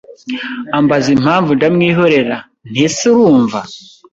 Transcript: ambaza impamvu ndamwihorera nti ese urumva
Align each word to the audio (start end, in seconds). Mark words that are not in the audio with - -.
ambaza 0.77 1.07
impamvu 1.15 1.49
ndamwihorera 1.57 2.35
nti 2.69 2.79
ese 2.87 3.03
urumva 3.11 3.59